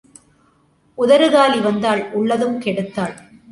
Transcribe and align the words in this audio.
உதறு 0.97 1.27
காலி 1.31 1.59
வந்தாள், 1.59 2.03
உள்ளதும் 2.11 2.59
கெடுத்தாள். 2.61 3.15